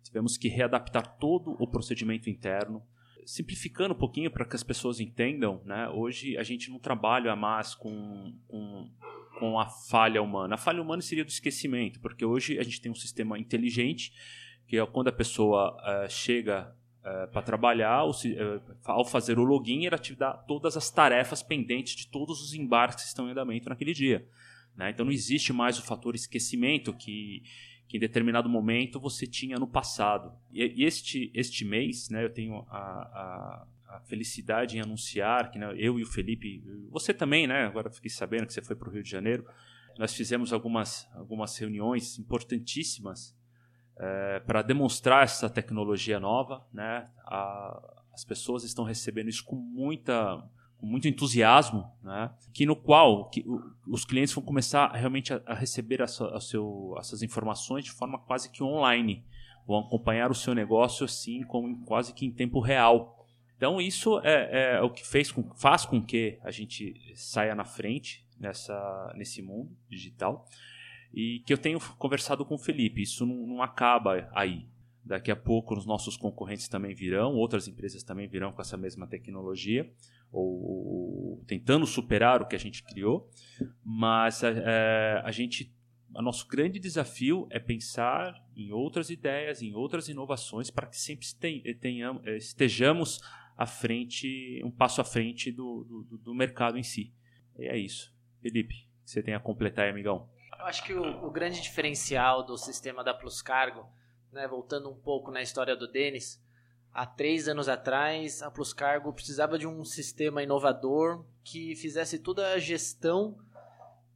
tivemos 0.03 0.37
que 0.37 0.49
readaptar 0.49 1.17
todo 1.19 1.57
o 1.59 1.67
procedimento 1.67 2.29
interno, 2.29 2.83
simplificando 3.27 3.93
um 3.93 3.99
pouquinho 3.99 4.31
para 4.31 4.45
que 4.45 4.55
as 4.55 4.63
pessoas 4.63 5.01
entendam, 5.01 5.61
né? 5.65 5.89
Hoje 5.89 6.39
a 6.39 6.45
gente 6.45 6.71
não 6.71 6.79
trabalha 6.79 7.35
mais 7.35 7.75
com, 7.75 8.33
com, 8.47 8.89
com 9.39 9.59
a 9.59 9.67
falha 9.67 10.23
humana. 10.23 10.55
A 10.55 10.59
falha 10.59 10.81
humana 10.81 11.03
seria 11.03 11.25
do 11.25 11.29
esquecimento, 11.29 12.01
porque 12.01 12.25
hoje 12.25 12.57
a 12.57 12.63
gente 12.63 12.81
tem 12.81 12.91
um 12.91 12.95
sistema 12.95 13.37
inteligente 13.37 14.13
que 14.67 14.79
é 14.79 14.87
quando 14.87 15.09
a 15.09 15.13
pessoa 15.13 15.77
uh, 15.77 16.09
chega 16.09 16.73
uh, 17.01 17.31
para 17.33 17.43
trabalhar, 17.43 18.05
ou 18.05 18.13
se, 18.13 18.33
uh, 18.33 18.61
ao 18.85 19.05
fazer 19.05 19.39
o 19.39 19.45
login, 19.45 19.87
ela 19.87 19.99
te 19.99 20.15
dá 20.15 20.33
todas 20.33 20.77
as 20.77 20.91
tarefas 20.91 21.43
pendentes 21.43 21.95
de 21.97 22.09
todos 22.09 22.41
os 22.41 22.55
embarques 22.55 23.05
que 23.05 23.09
estão 23.09 23.29
em 23.29 23.33
andamento 23.33 23.69
naquele 23.69 23.93
dia. 23.93 24.27
Né? 24.77 24.91
Então 24.91 25.05
não 25.05 25.13
existe 25.13 25.53
mais 25.53 25.79
o 25.79 25.83
fator 25.83 26.15
esquecimento 26.15 26.93
que 26.93 27.43
que 27.89 27.97
em 27.97 28.01
determinado 28.01 28.49
momento 28.49 28.99
você 28.99 29.27
tinha 29.27 29.59
no 29.59 29.67
passado. 29.67 30.33
E, 30.53 30.85
este, 30.85 31.31
este 31.35 31.65
mês, 31.65 32.09
né, 32.11 32.25
eu 32.25 32.31
tenho 32.31 32.67
a, 32.69 32.77
a, 32.79 33.67
a 33.97 34.01
felicidade 34.01 34.77
em 34.77 34.81
anunciar 34.81 35.51
que 35.51 35.59
né, 35.59 35.73
eu 35.77 35.99
e 35.99 36.03
o 36.03 36.07
Felipe, 36.07 36.63
você 36.91 37.15
também, 37.15 37.47
né, 37.47 37.65
agora 37.65 37.91
fiquei 37.91 38.11
sabendo 38.11 38.47
que 38.47 38.53
você 38.53 38.63
foi 38.63 38.75
para 38.75 38.89
o 38.89 38.93
Rio 38.93 39.03
de 39.03 39.11
Janeiro, 39.11 39.47
nós 39.99 40.15
fizemos 40.15 40.53
algumas, 40.53 41.09
algumas 41.15 41.57
reuniões 41.57 42.19
importantíssimas 42.19 43.35
é, 43.99 44.41
para 44.41 44.61
demonstrar 44.63 45.25
essa 45.25 45.49
tecnologia 45.49 46.21
nova. 46.21 46.67
Né, 46.73 47.09
a, 47.25 48.05
as 48.13 48.25
pessoas 48.25 48.65
estão 48.65 48.85
recebendo 48.85 49.29
isso 49.29 49.45
com 49.45 49.57
muita 49.57 50.43
com 50.79 50.87
muito 50.87 51.09
entusiasmo, 51.09 51.91
né? 52.03 52.31
que 52.53 52.67
no 52.67 52.77
qual 52.77 53.29
que, 53.31 53.45
os 53.87 54.05
clientes 54.05 54.35
vão 54.35 54.45
começar 54.45 54.93
realmente 54.93 55.33
a, 55.33 55.55
receber 55.55 56.03
a 56.03 56.05
a 56.05 56.41
seu, 56.41 56.95
essas 56.99 57.23
informações 57.23 57.85
de 57.85 57.91
forma 57.91 58.19
quase 58.19 58.51
que 58.51 58.63
online, 58.63 59.25
vão 59.67 59.81
acompanhar 59.81 60.31
o 60.31 60.35
seu 60.35 60.55
negócio 60.55 61.05
assim 61.05 61.43
como 61.43 61.85
quase 61.85 62.15
que 62.15 62.25
em 62.25 62.31
tempo 62.31 62.61
real. 62.61 63.27
Então 63.57 63.81
isso 63.81 64.21
é, 64.21 64.77
é 64.77 64.83
o 64.83 64.91
que 64.91 65.07
fez 65.07 65.33
com, 65.33 65.43
faz 65.55 65.87
com 65.87 66.03
que 66.03 66.39
a 66.43 66.51
gente 66.51 66.95
saia 67.15 67.55
na 67.55 67.65
frente 67.65 68.25
nessa, 68.39 69.13
nesse 69.17 69.43
mundo 69.43 69.77
digital 69.89 70.47
e 71.13 71.41
que 71.47 71.53
eu 71.53 71.59
tenho 71.59 71.81
conversado 71.99 72.45
com 72.45 72.55
o 72.55 72.59
Felipe. 72.59 73.03
Isso 73.03 73.25
não, 73.25 73.47
não 73.47 73.63
acaba 73.63 74.29
aí. 74.35 74.67
Daqui 75.07 75.31
a 75.31 75.37
pouco 75.37 75.75
os 75.75 75.87
nossos 75.87 76.17
concorrentes 76.17 76.69
também 76.69 76.93
virão, 76.95 77.37
outras 77.37 77.69
empresas 77.69 78.03
também 78.03 78.27
virão 78.27 78.51
com 78.51 78.61
essa 78.61 78.77
mesma 78.77 79.07
tecnologia 79.07 79.89
ou, 80.33 80.45
ou 80.45 81.45
tentando 81.47 81.87
superar 81.87 82.43
o 82.43 82.47
que 82.47 82.57
a 82.57 82.59
gente 82.59 82.83
criou, 82.83 83.31
mas 83.85 84.43
a, 84.43 84.51
é, 84.51 85.23
a 85.25 85.31
gente 85.31 85.73
o 86.15 86.23
nosso 86.23 86.49
grande 86.49 86.79
desafio 86.79 87.47
é 87.51 87.59
pensar 87.59 88.35
em 88.57 88.73
outras 88.73 89.11
ideias, 89.11 89.61
em 89.61 89.75
outras 89.75 90.09
inovações, 90.09 90.71
para 90.71 90.87
que 90.87 90.99
sempre 90.99 91.27
tenhamos, 91.75 92.27
é, 92.27 92.37
estejamos 92.37 93.21
à 93.57 93.67
frente, 93.67 94.63
um 94.65 94.71
passo 94.71 95.01
à 95.01 95.05
frente 95.05 95.53
do, 95.53 95.85
do, 96.09 96.19
do 96.19 96.35
mercado 96.35 96.79
em 96.79 96.83
si. 96.83 97.13
E 97.59 97.67
é 97.67 97.77
isso. 97.77 98.15
Felipe, 98.41 98.89
você 99.05 99.23
tem 99.23 99.35
a 99.35 99.41
completar 99.41 99.85
aí, 99.85 99.91
amigão? 99.91 100.29
Eu 100.59 100.65
acho 100.67 100.83
que 100.85 100.95
o, 100.95 101.27
o, 101.27 101.31
grande 101.31 101.61
diferencial 101.61 102.45
do 102.45 102.57
sistema 102.57 103.05
da 103.05 103.13
Plus 103.13 103.43
Cargo, 103.43 103.87
né, 104.37 104.47
voltando 104.47 104.89
um 104.91 104.95
pouco 104.95 105.31
na 105.31 105.43
história 105.43 105.75
do 105.75 105.91
Denis, 105.91 106.41
há 106.93 107.07
três 107.07 107.49
anos 107.49 107.69
atrás, 107.69 108.43
a 108.43 108.51
Plus 108.51 108.73
Cargo 108.73 109.13
precisava 109.13 109.59
de 109.59 109.67
um 109.67 109.83
sistema 109.83 110.43
inovador 110.43 111.25
que 111.43 111.75
fizesse 111.75 112.19
toda 112.19 112.53
a 112.53 112.59
gestão 112.59 113.37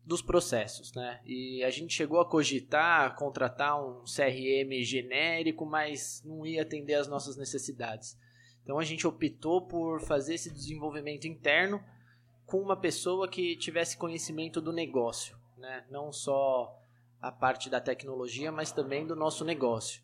dos 0.05 0.23
processos, 0.23 0.93
né? 0.95 1.21
E 1.25 1.63
a 1.63 1.71
gente 1.71 1.95
chegou 1.95 2.21
a 2.21 2.29
cogitar 2.29 3.15
contratar 3.17 3.81
um 3.81 4.03
CRM 4.05 4.83
genérico, 4.83 5.65
mas 5.65 6.23
não 6.25 6.45
ia 6.45 6.63
atender 6.63 6.95
às 6.95 7.07
nossas 7.07 7.37
necessidades. 7.37 8.19
Então 8.63 8.79
a 8.79 8.85
gente 8.85 9.07
optou 9.07 9.67
por 9.67 10.01
fazer 10.01 10.35
esse 10.35 10.51
desenvolvimento 10.51 11.27
interno 11.27 11.83
com 12.45 12.59
uma 12.61 12.77
pessoa 12.77 13.29
que 13.29 13.57
tivesse 13.57 13.97
conhecimento 13.97 14.61
do 14.61 14.73
negócio, 14.73 15.37
né? 15.57 15.85
Não 15.91 16.13
só 16.13 16.77
a 17.21 17.31
parte 17.31 17.71
da 17.71 17.81
tecnologia, 17.81 18.51
mas 18.51 18.73
também 18.73 19.07
do 19.07 19.15
nosso 19.15 19.45
negócio. 19.45 20.03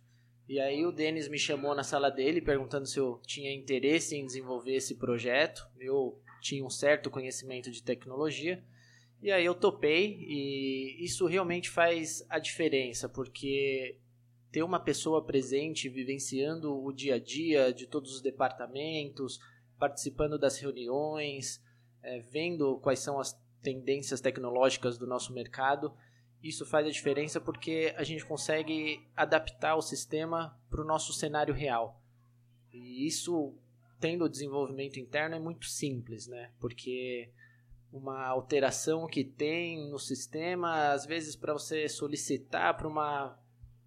E 0.49 0.61
aí 0.61 0.87
o 0.87 0.93
Denis 0.93 1.29
me 1.29 1.39
chamou 1.39 1.75
na 1.75 1.83
sala 1.83 2.11
dele 2.11 2.41
perguntando 2.41 2.87
se 2.87 2.99
eu 2.99 3.21
tinha 3.27 3.53
interesse 3.53 4.15
em 4.17 4.25
desenvolver 4.25 4.77
esse 4.77 4.95
projeto. 4.95 5.67
Eu 5.79 6.21
tinha 6.41 6.65
um 6.65 6.71
certo 6.71 7.11
conhecimento 7.11 7.71
de 7.71 7.83
tecnologia. 7.83 8.63
E 9.21 9.33
aí 9.33 9.45
eu 9.45 9.55
topei 9.55 10.19
e 10.21 11.05
isso 11.05 11.27
realmente 11.27 11.69
faz 11.69 12.25
a 12.29 12.39
diferença, 12.39 13.09
porque 13.09 13.99
ter 14.53 14.63
uma 14.63 14.79
pessoa 14.79 15.25
presente, 15.25 15.89
vivenciando 15.89 16.73
o 16.73 16.93
dia 16.93 17.17
a 17.17 17.19
dia 17.19 17.73
de 17.73 17.87
todos 17.87 18.15
os 18.15 18.23
departamentos, 18.23 19.41
participando 19.79 20.39
das 20.39 20.59
reuniões, 20.59 21.61
é, 22.03 22.21
vendo 22.21 22.79
quais 22.79 23.01
são 23.01 23.19
as 23.19 23.37
tendências 23.63 24.21
tecnológicas 24.21 24.97
do 24.97 25.07
nosso 25.07 25.33
mercado, 25.33 25.93
isso 26.49 26.67
faz 26.67 26.87
a 26.87 26.91
diferença 26.91 27.41
porque 27.41 27.95
a 27.97 28.05
gente 28.05 28.25
consegue 28.25 29.07
adaptar 29.17 29.77
o 29.77 29.83
sistema 29.83 30.59
para 30.71 30.81
o 30.81 30.85
nosso 30.85 31.13
cenário 31.13 31.55
real. 31.55 32.03
E 32.73 33.07
isso, 33.07 33.55
tendo 34.01 34.25
o 34.25 34.29
desenvolvimento 34.29 34.99
interno, 34.99 35.35
é 35.35 35.39
muito 35.39 35.67
simples, 35.67 36.27
né? 36.27 36.53
Porque 36.61 37.31
uma 37.93 38.27
alteração 38.27 39.07
que 39.07 39.25
tem 39.25 39.89
no 39.91 39.99
sistema, 39.99 40.93
às 40.93 41.07
vezes 41.07 41.35
para 41.37 41.53
você 41.53 41.89
solicitar 41.89 42.77
para 42.77 42.89
uma 42.89 43.39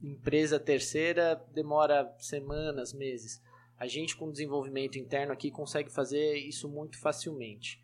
empresa 0.01 0.59
terceira 0.59 1.35
demora 1.53 2.13
semanas, 2.17 2.93
meses. 2.93 3.41
A 3.77 3.87
gente 3.87 4.15
com 4.15 4.31
desenvolvimento 4.31 4.97
interno 4.97 5.31
aqui 5.31 5.51
consegue 5.51 5.91
fazer 5.91 6.35
isso 6.35 6.67
muito 6.67 6.97
facilmente. 6.97 7.81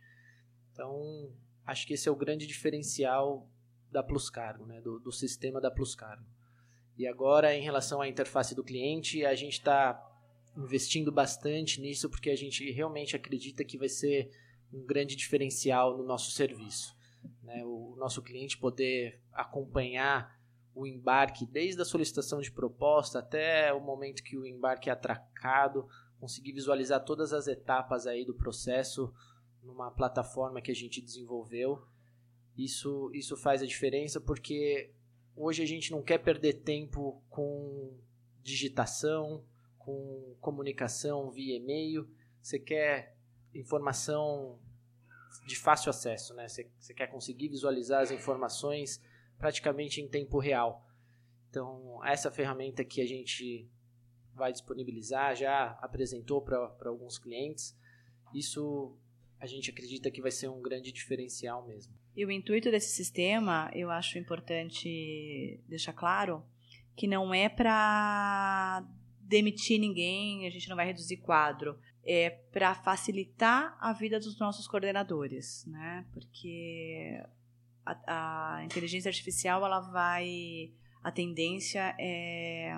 Então, 0.71 1.31
acho 1.65 1.85
que 1.87 1.93
esse 1.93 2.09
é 2.09 2.11
o 2.11 2.15
grande 2.15 2.47
diferencial 2.47 3.47
da 3.95 4.03
Plus 4.03 4.29
Cargo, 4.29 4.65
né? 4.65 4.81
do, 4.81 4.99
do 4.99 5.11
sistema 5.11 5.61
da 5.61 5.71
Plus 5.71 5.95
Cargo. 5.95 6.25
E 6.97 7.07
agora, 7.07 7.55
em 7.55 7.63
relação 7.63 8.01
à 8.01 8.09
interface 8.09 8.53
do 8.53 8.61
cliente, 8.63 9.25
a 9.25 9.33
gente 9.33 9.53
está 9.53 10.01
investindo 10.57 11.13
bastante 11.13 11.79
nisso 11.79 12.09
porque 12.09 12.29
a 12.29 12.35
gente 12.35 12.69
realmente 12.71 13.15
acredita 13.15 13.63
que 13.63 13.77
vai 13.77 13.87
ser 13.87 14.29
um 14.73 14.85
grande 14.85 15.15
diferencial 15.15 15.97
no 15.97 16.03
nosso 16.03 16.31
serviço. 16.31 16.93
Né? 17.41 17.63
O 17.63 17.95
nosso 17.97 18.21
cliente 18.21 18.57
poder 18.57 19.21
acompanhar 19.31 20.37
o 20.73 20.85
embarque 20.85 21.45
desde 21.45 21.81
a 21.81 21.85
solicitação 21.85 22.41
de 22.41 22.51
proposta 22.51 23.19
até 23.19 23.73
o 23.73 23.79
momento 23.79 24.23
que 24.23 24.37
o 24.37 24.45
embarque 24.45 24.89
é 24.89 24.93
atracado, 24.93 25.87
conseguir 26.19 26.51
visualizar 26.51 27.01
todas 27.05 27.31
as 27.31 27.47
etapas 27.47 28.05
aí 28.05 28.25
do 28.25 28.35
processo 28.35 29.13
numa 29.63 29.89
plataforma 29.89 30.61
que 30.61 30.71
a 30.71 30.75
gente 30.75 31.01
desenvolveu. 31.01 31.81
Isso, 32.57 33.11
isso 33.13 33.35
faz 33.35 33.61
a 33.61 33.65
diferença 33.65 34.19
porque 34.19 34.91
hoje 35.35 35.61
a 35.61 35.65
gente 35.65 35.91
não 35.91 36.01
quer 36.01 36.19
perder 36.19 36.61
tempo 36.61 37.21
com 37.29 37.97
digitação, 38.41 39.43
com 39.77 40.35
comunicação 40.39 41.29
via 41.31 41.57
e-mail. 41.57 42.09
Você 42.41 42.57
quer 42.57 43.15
informação 43.53 44.59
de 45.45 45.55
fácil 45.55 45.89
acesso, 45.89 46.33
né? 46.33 46.47
Você, 46.47 46.69
você 46.79 46.93
quer 46.93 47.07
conseguir 47.07 47.49
visualizar 47.49 48.01
as 48.01 48.11
informações 48.11 49.01
praticamente 49.37 49.99
em 50.01 50.07
tempo 50.07 50.39
real. 50.39 50.87
Então, 51.49 52.03
essa 52.05 52.31
ferramenta 52.31 52.83
que 52.83 53.01
a 53.01 53.05
gente 53.05 53.69
vai 54.33 54.51
disponibilizar, 54.51 55.35
já 55.35 55.71
apresentou 55.81 56.41
para 56.41 56.75
alguns 56.85 57.17
clientes, 57.17 57.75
isso 58.33 58.97
a 59.39 59.45
gente 59.45 59.71
acredita 59.71 60.11
que 60.11 60.21
vai 60.21 60.31
ser 60.31 60.49
um 60.49 60.61
grande 60.61 60.91
diferencial 60.91 61.65
mesmo. 61.65 61.93
E 62.15 62.25
o 62.25 62.31
intuito 62.31 62.71
desse 62.71 62.95
sistema, 62.95 63.69
eu 63.73 63.91
acho 63.91 64.17
importante 64.17 65.59
deixar 65.67 65.93
claro, 65.93 66.43
que 66.95 67.07
não 67.07 67.33
é 67.33 67.49
para 67.49 68.85
demitir 69.19 69.79
ninguém, 69.79 70.47
a 70.47 70.49
gente 70.49 70.69
não 70.69 70.75
vai 70.75 70.85
reduzir 70.85 71.17
quadro, 71.17 71.77
é 72.05 72.29
para 72.29 72.73
facilitar 72.75 73.75
a 73.81 73.91
vida 73.91 74.19
dos 74.19 74.39
nossos 74.39 74.67
coordenadores, 74.67 75.65
né? 75.65 76.05
Porque 76.13 77.19
a, 77.85 78.57
a 78.57 78.63
inteligência 78.63 79.09
artificial 79.09 79.65
ela 79.65 79.79
vai 79.79 80.71
a 81.03 81.11
tendência 81.11 81.95
é 81.99 82.73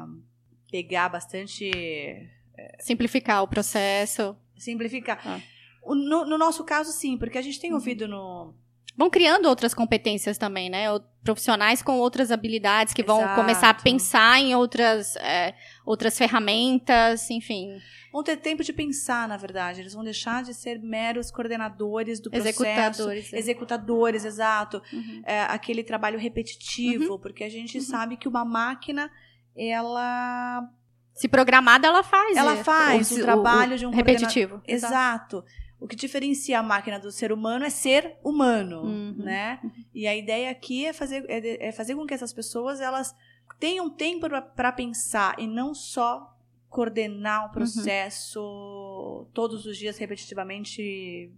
pegar 0.70 1.10
bastante 1.10 1.70
é, 1.72 2.78
simplificar 2.80 3.42
o 3.42 3.48
processo 3.48 4.36
simplificar 4.58 5.22
ah. 5.26 5.42
no, 5.86 6.26
no, 6.26 6.38
nosso 6.38 6.66
caso 6.66 6.92
sim 6.92 7.18
porque 7.18 7.38
a 7.38 7.42
gente 7.42 7.60
tem 7.60 7.70
uhum. 7.70 7.78
ouvido 7.78 8.06
no 8.06 8.54
vão 8.98 9.10
criando 9.10 9.46
outras 9.48 9.74
competências 9.74 10.38
também, 10.38 10.70
né? 10.70 10.86
Profissionais 11.24 11.82
com 11.82 12.00
outras 12.00 12.32
habilidades 12.32 12.94
que 12.94 13.04
vão 13.04 13.20
Exato. 13.20 13.36
começar 13.36 13.70
a 13.70 13.74
pensar 13.74 14.40
em 14.40 14.56
outras, 14.56 15.16
é, 15.18 15.54
outras 15.86 16.18
ferramentas, 16.18 17.30
enfim. 17.30 17.80
Vão 18.12 18.24
ter 18.24 18.38
tempo 18.38 18.64
de 18.64 18.74
pensar, 18.74 19.28
na 19.28 19.38
verdade. 19.38 19.82
Eles 19.82 19.94
vão 19.94 20.04
deixar 20.04 20.42
de 20.42 20.54
ser 20.54 20.80
meros 20.80 21.30
coordenadores 21.30 22.20
do 22.20 22.32
processo. 22.32 22.64
Executadores. 22.64 23.34
É. 23.34 23.38
Executadores, 23.38 24.26
exato. 24.26 24.82
Uhum. 24.92 25.22
É, 25.26 25.42
aquele 25.44 25.84
trabalho 25.84 26.18
repetitivo, 26.18 27.14
uhum. 27.14 27.20
porque 27.20 27.44
a 27.44 27.50
gente 27.50 27.78
uhum. 27.78 27.84
sabe 27.84 28.18
que 28.18 28.28
uma 28.28 28.44
máquina, 28.44 29.12
ela 29.56 30.68
se 31.14 31.28
programada, 31.28 31.88
ela 31.88 32.04
faz. 32.04 32.38
Ela 32.38 32.54
é, 32.54 32.64
faz 32.64 33.12
o, 33.12 33.16
o 33.16 33.22
trabalho 33.22 33.76
o, 33.76 33.78
de 33.78 33.86
um 33.86 33.92
repetitivo. 33.92 34.62
Exato. 34.68 35.44
O 35.80 35.88
que 35.88 35.96
diferencia 35.96 36.60
a 36.60 36.64
máquina 36.64 37.00
do 37.00 37.12
ser 37.12 37.32
humano 37.32 37.66
é 37.66 37.70
ser 37.70 38.18
humano, 38.24 38.82
uhum. 38.82 39.16
né? 39.18 39.60
E 39.94 40.08
a 40.08 40.16
ideia 40.16 40.50
aqui 40.50 40.86
é 40.86 40.94
fazer, 40.94 41.24
é, 41.28 41.68
é, 41.68 41.72
fazer 41.72 41.96
com 41.96 42.06
que 42.06 42.14
essas 42.14 42.34
pessoas 42.34 42.82
elas 42.82 43.16
tenham 43.60 43.90
tempo 43.90 44.28
para 44.56 44.72
pensar 44.72 45.36
e 45.40 45.46
não 45.46 45.74
só 45.76 46.36
coordenar 46.68 47.44
o 47.44 47.46
uhum. 47.46 47.52
processo 47.52 48.40
uhum. 48.42 49.32
todos 49.34 49.66
os 49.66 49.78
dias 49.78 49.98
repetitivamente. 49.98 51.32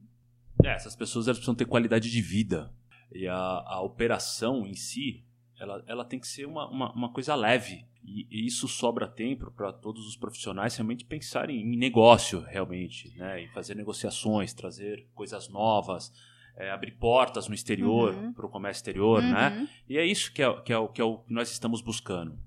É, 0.64 0.74
essas 0.74 0.96
pessoas 0.96 1.28
elas 1.28 1.38
precisam 1.38 1.56
ter 1.56 1.66
qualidade 1.66 2.10
de 2.10 2.22
vida 2.22 2.74
e 3.12 3.28
a, 3.28 3.36
a 3.36 3.82
operação 3.82 4.66
em 4.66 4.74
si 4.74 5.24
ela, 5.60 5.84
ela 5.88 6.06
tem 6.06 6.20
que 6.20 6.28
ser 6.28 6.46
uma, 6.46 6.70
uma, 6.70 6.94
uma 6.94 7.12
coisa 7.12 7.36
leve 7.36 7.86
e, 8.10 8.28
e 8.30 8.48
isso 8.48 8.68
sobra 8.68 9.08
tempo 9.08 9.52
para 9.52 9.72
todos 9.72 10.08
os 10.08 10.16
profissionais 10.16 10.76
realmente 10.76 11.06
pensarem 11.06 11.62
em 11.62 11.78
negócio, 11.78 12.42
realmente, 12.42 13.14
né? 13.18 13.44
em 13.44 13.48
fazer 13.50 13.76
negociações, 13.76 14.54
trazer 14.54 15.08
coisas 15.14 15.48
novas, 15.48 16.12
é, 16.58 16.72
abrir 16.72 16.92
portas 16.92 17.48
no 17.48 17.54
exterior, 17.54 18.16
uhum. 18.16 18.34
para 18.34 18.46
o 18.46 18.50
comércio 18.50 18.80
exterior, 18.80 19.22
né? 19.22 19.28
uhum. 19.28 19.34
né? 19.34 19.70
E 19.88 19.98
é 19.98 20.06
isso 20.06 20.34
que 20.34 20.42
é, 20.42 20.62
que, 20.62 20.74
é 20.74 20.78
o, 20.78 20.88
que 20.88 21.00
é 21.00 21.04
o 21.04 21.20
que 21.20 21.34
nós 21.34 21.52
estamos 21.52 21.82
buscando. 21.82 22.38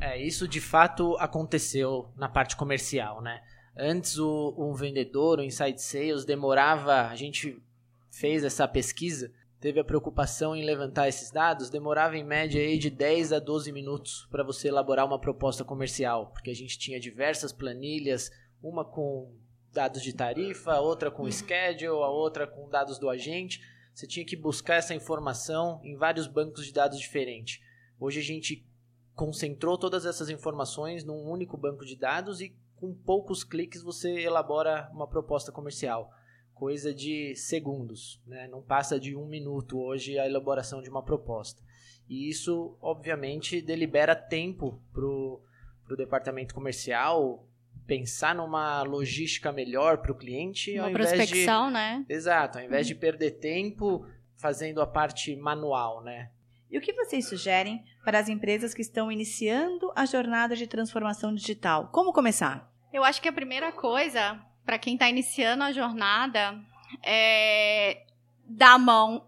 É, 0.00 0.20
isso 0.20 0.48
de 0.48 0.60
fato 0.60 1.16
aconteceu 1.18 2.10
na 2.16 2.28
parte 2.28 2.56
comercial, 2.56 3.20
né? 3.20 3.42
Antes 3.76 4.18
o, 4.18 4.54
um 4.56 4.72
vendedor, 4.72 5.38
o 5.38 5.42
inside 5.42 5.80
sales, 5.80 6.24
demorava, 6.24 7.08
a 7.08 7.14
gente 7.14 7.62
fez 8.10 8.42
essa 8.42 8.66
pesquisa, 8.66 9.30
teve 9.60 9.80
a 9.80 9.84
preocupação 9.84 10.54
em 10.54 10.64
levantar 10.64 11.08
esses 11.08 11.30
dados, 11.30 11.70
demorava 11.70 12.16
em 12.16 12.24
média 12.24 12.60
aí 12.60 12.78
de 12.78 12.90
10 12.90 13.32
a 13.32 13.38
12 13.38 13.72
minutos 13.72 14.26
para 14.30 14.44
você 14.44 14.68
elaborar 14.68 15.06
uma 15.06 15.18
proposta 15.18 15.64
comercial, 15.64 16.28
porque 16.28 16.50
a 16.50 16.54
gente 16.54 16.78
tinha 16.78 17.00
diversas 17.00 17.52
planilhas, 17.52 18.30
uma 18.62 18.84
com 18.84 19.34
dados 19.72 20.02
de 20.02 20.12
tarifa, 20.12 20.78
outra 20.80 21.10
com 21.10 21.30
schedule, 21.30 22.02
a 22.02 22.08
outra 22.08 22.46
com 22.46 22.68
dados 22.68 22.98
do 22.98 23.08
agente. 23.08 23.60
Você 23.94 24.06
tinha 24.06 24.26
que 24.26 24.36
buscar 24.36 24.76
essa 24.76 24.94
informação 24.94 25.80
em 25.82 25.96
vários 25.96 26.26
bancos 26.26 26.66
de 26.66 26.72
dados 26.72 26.98
diferentes. 26.98 27.60
Hoje 27.98 28.20
a 28.20 28.22
gente 28.22 28.66
concentrou 29.14 29.78
todas 29.78 30.04
essas 30.04 30.28
informações 30.28 31.02
num 31.02 31.30
único 31.30 31.56
banco 31.56 31.84
de 31.84 31.96
dados 31.96 32.40
e 32.40 32.54
com 32.76 32.94
poucos 32.94 33.42
cliques 33.42 33.82
você 33.82 34.20
elabora 34.20 34.90
uma 34.92 35.06
proposta 35.06 35.50
comercial 35.50 36.12
coisa 36.56 36.92
de 36.92 37.36
segundos, 37.36 38.20
né? 38.26 38.48
não 38.48 38.62
passa 38.62 38.98
de 38.98 39.14
um 39.14 39.26
minuto 39.26 39.78
hoje 39.78 40.18
a 40.18 40.26
elaboração 40.26 40.80
de 40.80 40.88
uma 40.88 41.02
proposta. 41.02 41.62
E 42.08 42.30
isso, 42.30 42.76
obviamente, 42.80 43.60
delibera 43.60 44.16
tempo 44.16 44.80
para 44.92 45.04
o 45.04 45.96
departamento 45.96 46.54
comercial 46.54 47.46
pensar 47.86 48.34
numa 48.34 48.82
logística 48.82 49.52
melhor 49.52 49.98
para 49.98 50.12
o 50.12 50.14
cliente. 50.14 50.72
Uma 50.78 50.86
ao 50.86 50.92
prospecção, 50.92 51.66
de... 51.66 51.74
né? 51.74 52.04
Exato, 52.08 52.58
ao 52.58 52.64
invés 52.64 52.86
uhum. 52.86 52.94
de 52.94 53.00
perder 53.00 53.30
tempo 53.32 54.06
fazendo 54.36 54.80
a 54.80 54.86
parte 54.86 55.36
manual, 55.36 56.02
né? 56.02 56.30
E 56.70 56.78
o 56.78 56.80
que 56.80 56.92
vocês 56.92 57.28
sugerem 57.28 57.84
para 58.04 58.18
as 58.18 58.28
empresas 58.28 58.74
que 58.74 58.82
estão 58.82 59.12
iniciando 59.12 59.92
a 59.94 60.04
jornada 60.06 60.56
de 60.56 60.66
transformação 60.66 61.34
digital? 61.34 61.88
Como 61.92 62.12
começar? 62.12 62.72
Eu 62.92 63.04
acho 63.04 63.20
que 63.20 63.28
a 63.28 63.32
primeira 63.32 63.70
coisa 63.72 64.40
para 64.66 64.78
quem 64.78 64.94
está 64.94 65.08
iniciando 65.08 65.62
a 65.62 65.72
jornada, 65.72 66.60
é, 67.02 68.04
dar 68.44 68.74
a 68.74 68.78
mão 68.78 69.24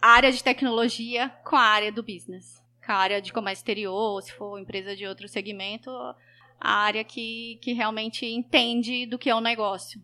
área 0.00 0.30
de 0.30 0.44
tecnologia 0.44 1.30
com 1.44 1.56
a 1.56 1.62
área 1.62 1.90
do 1.90 2.02
business. 2.02 2.62
Com 2.84 2.92
a 2.92 2.96
área 2.96 3.22
de 3.22 3.32
comércio 3.32 3.62
exterior, 3.62 4.22
se 4.22 4.32
for 4.32 4.60
empresa 4.60 4.94
de 4.94 5.06
outro 5.06 5.26
segmento, 5.28 5.90
a 6.60 6.74
área 6.74 7.02
que, 7.02 7.58
que 7.62 7.72
realmente 7.72 8.26
entende 8.26 9.06
do 9.06 9.18
que 9.18 9.30
é 9.30 9.34
o 9.34 9.40
negócio. 9.40 10.00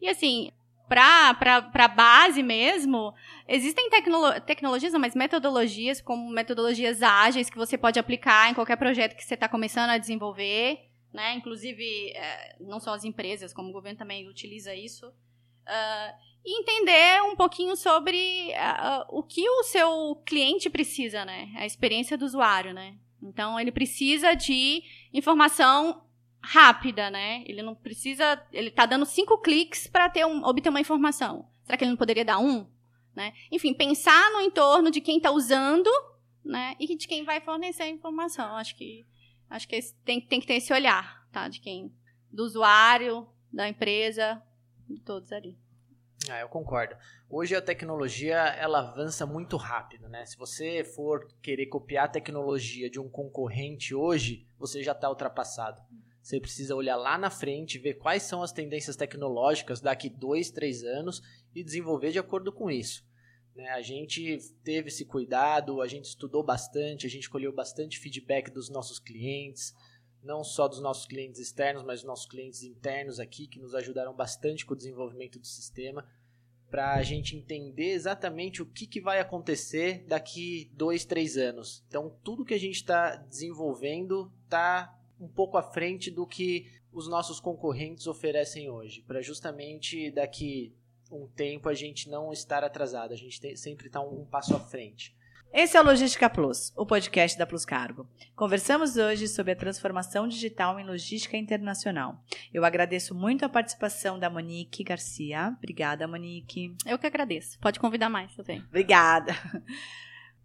E 0.00 0.08
assim, 0.08 0.52
para 0.88 1.36
a 1.74 1.88
base 1.88 2.42
mesmo, 2.42 3.12
existem 3.48 3.90
tecnolo 3.90 4.40
tecnologias, 4.42 4.92
mas 4.94 5.14
metodologias, 5.14 6.00
como 6.00 6.30
metodologias 6.30 7.02
ágeis 7.02 7.50
que 7.50 7.56
você 7.56 7.76
pode 7.76 7.98
aplicar 7.98 8.50
em 8.50 8.54
qualquer 8.54 8.76
projeto 8.76 9.16
que 9.16 9.24
você 9.24 9.34
está 9.34 9.48
começando 9.48 9.90
a 9.90 9.98
desenvolver 9.98 10.89
né? 11.12 11.34
Inclusive, 11.34 12.10
é, 12.10 12.56
não 12.60 12.78
só 12.80 12.94
as 12.94 13.04
empresas, 13.04 13.52
como 13.52 13.70
o 13.70 13.72
governo 13.72 13.98
também 13.98 14.28
utiliza 14.28 14.74
isso. 14.74 15.08
Uh, 15.08 16.30
e 16.44 16.60
entender 16.60 17.22
um 17.22 17.36
pouquinho 17.36 17.76
sobre 17.76 18.52
uh, 18.52 19.04
o 19.08 19.22
que 19.22 19.48
o 19.48 19.62
seu 19.64 20.16
cliente 20.24 20.70
precisa, 20.70 21.24
né? 21.24 21.52
A 21.56 21.66
experiência 21.66 22.16
do 22.16 22.24
usuário, 22.24 22.72
né? 22.72 22.96
Então, 23.22 23.60
ele 23.60 23.70
precisa 23.70 24.34
de 24.34 24.82
informação 25.12 26.02
rápida, 26.42 27.10
né? 27.10 27.44
Ele 27.46 27.62
não 27.62 27.74
precisa... 27.74 28.42
Ele 28.52 28.68
está 28.68 28.86
dando 28.86 29.04
cinco 29.04 29.36
cliques 29.38 29.86
para 29.86 30.08
ter 30.08 30.24
um, 30.24 30.42
obter 30.44 30.70
uma 30.70 30.80
informação. 30.80 31.46
Será 31.62 31.76
que 31.76 31.84
ele 31.84 31.90
não 31.90 31.98
poderia 31.98 32.24
dar 32.24 32.38
um? 32.38 32.66
Né? 33.14 33.34
Enfim, 33.50 33.74
pensar 33.74 34.32
no 34.32 34.40
entorno 34.40 34.90
de 34.90 35.00
quem 35.00 35.18
está 35.18 35.30
usando 35.30 35.90
né? 36.44 36.74
e 36.80 36.96
de 36.96 37.06
quem 37.06 37.24
vai 37.24 37.40
fornecer 37.40 37.82
a 37.82 37.88
informação. 37.88 38.56
Acho 38.56 38.74
que 38.76 39.04
Acho 39.50 39.66
que 39.66 39.80
tem, 40.04 40.20
tem 40.20 40.40
que 40.40 40.46
ter 40.46 40.54
esse 40.54 40.72
olhar, 40.72 41.28
tá? 41.32 41.48
De 41.48 41.60
quem? 41.60 41.92
Do 42.30 42.44
usuário, 42.44 43.28
da 43.52 43.68
empresa, 43.68 44.40
de 44.88 45.00
todos 45.00 45.32
ali. 45.32 45.58
Ah, 46.28 46.40
eu 46.40 46.48
concordo. 46.48 46.94
Hoje 47.28 47.56
a 47.56 47.62
tecnologia 47.62 48.36
ela 48.36 48.78
avança 48.78 49.26
muito 49.26 49.56
rápido, 49.56 50.08
né? 50.08 50.24
Se 50.24 50.36
você 50.36 50.84
for 50.84 51.26
querer 51.42 51.66
copiar 51.66 52.04
a 52.04 52.08
tecnologia 52.08 52.88
de 52.88 53.00
um 53.00 53.08
concorrente 53.08 53.94
hoje, 53.94 54.46
você 54.56 54.82
já 54.82 54.92
está 54.92 55.08
ultrapassado. 55.08 55.82
Você 56.22 56.38
precisa 56.38 56.76
olhar 56.76 56.96
lá 56.96 57.16
na 57.16 57.30
frente, 57.30 57.78
ver 57.78 57.94
quais 57.94 58.22
são 58.22 58.42
as 58.42 58.52
tendências 58.52 58.94
tecnológicas 58.94 59.80
daqui 59.80 60.08
dois, 60.08 60.50
três 60.50 60.84
anos 60.84 61.22
e 61.54 61.64
desenvolver 61.64 62.12
de 62.12 62.18
acordo 62.18 62.52
com 62.52 62.70
isso. 62.70 63.02
Né? 63.54 63.68
A 63.70 63.82
gente 63.82 64.38
teve 64.62 64.88
esse 64.88 65.04
cuidado, 65.04 65.80
a 65.80 65.86
gente 65.86 66.06
estudou 66.06 66.42
bastante, 66.42 67.06
a 67.06 67.10
gente 67.10 67.28
colheu 67.28 67.52
bastante 67.52 67.98
feedback 67.98 68.50
dos 68.50 68.68
nossos 68.68 68.98
clientes, 68.98 69.74
não 70.22 70.44
só 70.44 70.68
dos 70.68 70.80
nossos 70.80 71.06
clientes 71.06 71.40
externos, 71.40 71.82
mas 71.82 72.00
dos 72.00 72.06
nossos 72.06 72.26
clientes 72.26 72.62
internos 72.62 73.18
aqui, 73.18 73.46
que 73.46 73.58
nos 73.58 73.74
ajudaram 73.74 74.14
bastante 74.14 74.66
com 74.66 74.74
o 74.74 74.76
desenvolvimento 74.76 75.38
do 75.38 75.46
sistema, 75.46 76.06
para 76.70 76.94
a 76.94 77.02
gente 77.02 77.36
entender 77.36 77.90
exatamente 77.90 78.62
o 78.62 78.66
que, 78.66 78.86
que 78.86 79.00
vai 79.00 79.18
acontecer 79.18 80.04
daqui 80.06 80.70
dois, 80.74 81.04
três 81.04 81.36
anos. 81.36 81.84
Então, 81.88 82.16
tudo 82.22 82.44
que 82.44 82.54
a 82.54 82.58
gente 82.58 82.76
está 82.76 83.16
desenvolvendo 83.16 84.32
está 84.44 84.96
um 85.18 85.28
pouco 85.28 85.56
à 85.56 85.62
frente 85.62 86.10
do 86.10 86.26
que 86.26 86.70
os 86.92 87.08
nossos 87.08 87.40
concorrentes 87.40 88.06
oferecem 88.06 88.70
hoje, 88.70 89.02
para 89.02 89.20
justamente 89.20 90.10
daqui 90.10 90.74
um 91.10 91.26
tempo 91.26 91.68
a 91.68 91.74
gente 91.74 92.08
não 92.08 92.32
estar 92.32 92.62
atrasado, 92.64 93.12
a 93.12 93.16
gente 93.16 93.40
tem, 93.40 93.56
sempre 93.56 93.86
está 93.86 94.00
um, 94.00 94.22
um 94.22 94.24
passo 94.24 94.54
à 94.54 94.60
frente. 94.60 95.14
Esse 95.52 95.76
é 95.76 95.80
o 95.80 95.84
Logística 95.84 96.30
Plus, 96.30 96.72
o 96.76 96.86
podcast 96.86 97.36
da 97.36 97.44
Plus 97.44 97.64
Cargo. 97.64 98.08
Conversamos 98.36 98.96
hoje 98.96 99.26
sobre 99.26 99.52
a 99.52 99.56
transformação 99.56 100.28
digital 100.28 100.78
em 100.78 100.86
logística 100.86 101.36
internacional. 101.36 102.22
Eu 102.54 102.64
agradeço 102.64 103.16
muito 103.16 103.44
a 103.44 103.48
participação 103.48 104.16
da 104.16 104.30
Monique 104.30 104.84
Garcia. 104.84 105.52
Obrigada, 105.58 106.06
Monique. 106.06 106.72
Eu 106.86 106.96
que 107.00 107.06
agradeço. 107.06 107.58
Pode 107.58 107.80
convidar 107.80 108.08
mais 108.08 108.32
também. 108.36 108.62
Obrigada. 108.68 109.34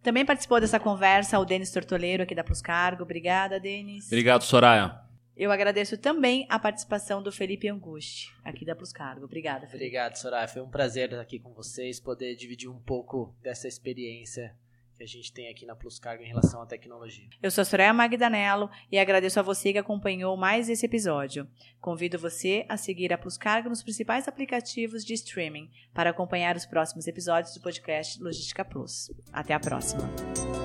Também 0.02 0.26
participou 0.26 0.60
dessa 0.60 0.80
conversa 0.80 1.40
o 1.40 1.46
Denis 1.46 1.72
Tortoleiro, 1.72 2.24
aqui 2.24 2.34
da 2.34 2.44
Plus 2.44 2.62
Cargo. 2.62 3.04
Obrigada, 3.04 3.60
Denis. 3.60 4.06
Obrigado, 4.08 4.44
Soraya. 4.44 5.05
Eu 5.36 5.52
agradeço 5.52 5.98
também 5.98 6.46
a 6.50 6.58
participação 6.58 7.22
do 7.22 7.32
Felipe 7.32 7.68
Angusti, 7.68 8.34
aqui 8.44 8.64
da 8.64 8.76
Plus 8.76 8.94
Cargo. 8.94 9.26
Obrigada, 9.26 9.68
Felipe. 9.68 9.86
Obrigado, 9.86 10.16
Soraya. 10.16 10.48
Foi 10.48 10.62
um 10.62 10.70
prazer 10.70 11.10
estar 11.10 11.22
aqui 11.22 11.40
com 11.40 11.54
vocês, 11.54 12.00
poder 12.00 12.36
dividir 12.36 12.70
um 12.70 12.80
pouco 12.80 13.36
dessa 13.42 13.68
experiência 13.68 14.56
que 14.96 15.04
a 15.04 15.08
gente 15.08 15.32
tem 15.34 15.50
aqui 15.50 15.66
na 15.66 15.76
Plus 15.76 16.00
Cargo 16.00 16.24
em 16.24 16.28
relação 16.28 16.62
à 16.62 16.66
tecnologia. 16.66 17.28
Eu 17.44 17.52
sou 17.52 17.62
a 17.62 17.66
Soraya 17.66 17.94
Magdanello 17.94 18.70
e 18.92 18.98
agradeço 18.98 19.40
a 19.40 19.44
você 19.44 19.74
que 19.74 19.78
acompanhou 19.78 20.36
mais 20.38 20.70
esse 20.70 20.86
episódio. 20.86 21.48
Convido 21.82 22.18
você 22.18 22.66
a 22.70 22.78
seguir 22.78 23.12
a 23.12 23.18
Plus 23.18 23.38
Cargo 23.38 23.70
nos 23.70 23.84
principais 23.84 24.28
aplicativos 24.28 25.04
de 25.04 25.14
streaming 25.14 25.70
para 25.94 26.12
acompanhar 26.12 26.56
os 26.56 26.66
próximos 26.66 27.08
episódios 27.08 27.54
do 27.54 27.62
podcast 27.62 28.22
Logística 28.22 28.64
Plus. 28.64 29.12
Até 29.34 29.54
a 29.54 29.60
próxima. 29.60 30.65